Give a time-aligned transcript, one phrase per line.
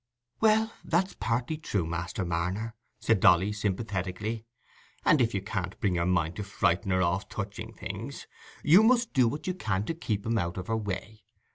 [0.39, 4.47] "Well, that's partly true, Master Marner," said Dolly, sympathetically;
[5.05, 8.25] "and if you can't bring your mind to frighten her off touching things,
[8.63, 11.21] you must do what you can to keep 'em out of her way.